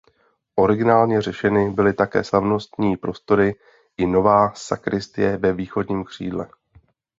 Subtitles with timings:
[0.55, 3.55] Originálně řešeny byly také slavnostní prostory
[3.97, 6.47] i „nová“ sakristie ve východním křídle.